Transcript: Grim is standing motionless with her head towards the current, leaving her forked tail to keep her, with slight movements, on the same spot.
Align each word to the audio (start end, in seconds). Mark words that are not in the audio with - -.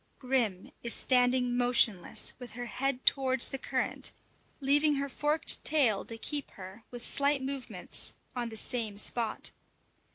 Grim 0.17 0.71
is 0.81 0.95
standing 0.95 1.55
motionless 1.55 2.33
with 2.39 2.53
her 2.53 2.65
head 2.65 3.05
towards 3.05 3.49
the 3.49 3.59
current, 3.59 4.11
leaving 4.59 4.95
her 4.95 5.07
forked 5.07 5.63
tail 5.63 6.03
to 6.05 6.17
keep 6.17 6.49
her, 6.57 6.81
with 6.89 7.05
slight 7.05 7.43
movements, 7.43 8.15
on 8.35 8.49
the 8.49 8.57
same 8.57 8.97
spot. 8.97 9.51